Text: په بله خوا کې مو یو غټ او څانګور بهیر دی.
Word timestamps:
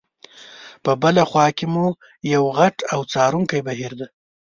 په 0.83 0.91
بله 1.01 1.21
خوا 1.29 1.47
کې 1.57 1.65
مو 1.73 1.87
یو 2.33 2.43
غټ 2.57 2.75
او 2.93 2.99
څانګور 3.13 3.59
بهیر 3.67 3.91
دی. 3.99 4.07